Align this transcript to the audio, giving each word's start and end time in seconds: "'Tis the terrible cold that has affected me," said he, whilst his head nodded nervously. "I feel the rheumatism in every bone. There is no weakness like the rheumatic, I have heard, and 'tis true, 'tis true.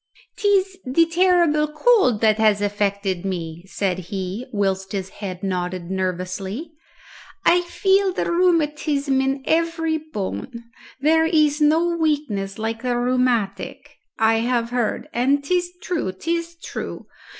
"'Tis 0.35 0.79
the 0.83 1.05
terrible 1.05 1.67
cold 1.67 2.21
that 2.21 2.39
has 2.39 2.59
affected 2.59 3.23
me," 3.23 3.63
said 3.67 3.99
he, 4.09 4.47
whilst 4.51 4.93
his 4.93 5.09
head 5.21 5.43
nodded 5.43 5.91
nervously. 5.91 6.71
"I 7.45 7.61
feel 7.61 8.11
the 8.11 8.25
rheumatism 8.31 9.21
in 9.21 9.43
every 9.45 9.99
bone. 9.99 10.49
There 11.01 11.27
is 11.27 11.61
no 11.61 11.87
weakness 11.95 12.57
like 12.57 12.81
the 12.81 12.97
rheumatic, 12.97 13.97
I 14.17 14.37
have 14.37 14.71
heard, 14.71 15.07
and 15.13 15.43
'tis 15.43 15.69
true, 15.83 16.11
'tis 16.11 16.55
true. 16.55 17.05